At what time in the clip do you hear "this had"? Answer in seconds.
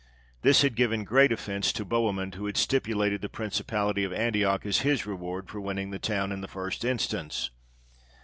0.41-0.73